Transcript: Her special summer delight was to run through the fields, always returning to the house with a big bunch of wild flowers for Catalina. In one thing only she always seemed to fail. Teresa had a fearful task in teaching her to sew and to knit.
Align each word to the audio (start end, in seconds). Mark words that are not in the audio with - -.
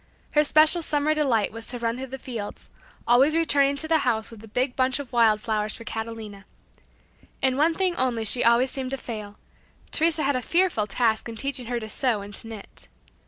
Her 0.31 0.43
special 0.43 0.81
summer 0.81 1.13
delight 1.13 1.51
was 1.51 1.67
to 1.67 1.77
run 1.77 1.97
through 1.97 2.07
the 2.07 2.17
fields, 2.17 2.71
always 3.07 3.35
returning 3.35 3.75
to 3.75 3.87
the 3.87 3.99
house 3.99 4.31
with 4.31 4.43
a 4.43 4.47
big 4.47 4.75
bunch 4.75 4.97
of 4.97 5.13
wild 5.13 5.41
flowers 5.41 5.75
for 5.75 5.83
Catalina. 5.83 6.45
In 7.39 7.55
one 7.55 7.75
thing 7.75 7.95
only 7.97 8.25
she 8.25 8.43
always 8.43 8.71
seemed 8.71 8.89
to 8.89 8.97
fail. 8.97 9.37
Teresa 9.91 10.23
had 10.23 10.35
a 10.35 10.41
fearful 10.41 10.87
task 10.87 11.29
in 11.29 11.35
teaching 11.35 11.67
her 11.67 11.79
to 11.79 11.87
sew 11.87 12.21
and 12.23 12.33
to 12.33 12.47
knit. 12.47 12.87